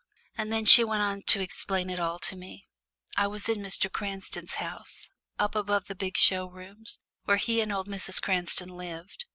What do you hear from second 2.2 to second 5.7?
to me. I was in Mr. Cranston's house! up